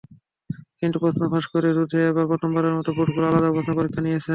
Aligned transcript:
কিন্তু 0.79 0.97
প্রশ্নপত্র 0.99 1.31
ফাঁস 1.33 1.45
রোধে 1.77 1.99
এবার 2.09 2.25
প্রথমবারের 2.31 2.77
মতো 2.77 2.89
বোর্ডগুলো 2.97 3.25
আলাদা 3.27 3.49
প্রশ্নে 3.55 3.77
পরীক্ষা 3.77 4.01
নিয়েছে। 4.03 4.29